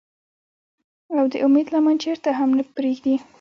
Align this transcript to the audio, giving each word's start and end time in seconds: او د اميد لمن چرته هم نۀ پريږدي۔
او 1.17 1.23
د 1.31 1.33
اميد 1.45 1.67
لمن 1.73 1.95
چرته 2.03 2.29
هم 2.39 2.49
نۀ 2.57 2.63
پريږدي۔ 2.75 3.15